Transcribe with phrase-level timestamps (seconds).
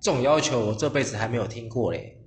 [0.00, 2.19] 这种要求我这辈子还没有听过嘞。